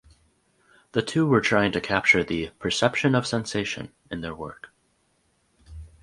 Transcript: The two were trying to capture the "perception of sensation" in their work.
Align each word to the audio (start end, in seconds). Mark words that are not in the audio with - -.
The 0.93 1.03
two 1.03 1.27
were 1.27 1.41
trying 1.41 1.71
to 1.73 1.79
capture 1.79 2.23
the 2.23 2.49
"perception 2.57 3.13
of 3.13 3.27
sensation" 3.27 3.93
in 4.09 4.21
their 4.21 4.33
work. 4.33 4.73